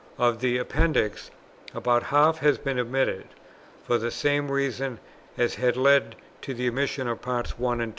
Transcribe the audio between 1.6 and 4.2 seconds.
about half has been omitted, for the